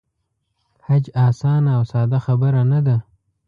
حج 0.87 1.05
آسانه 1.27 1.71
او 1.77 1.83
ساده 1.91 2.19
خبره 2.25 2.61
نه 2.71 2.79
ده. 2.85 2.97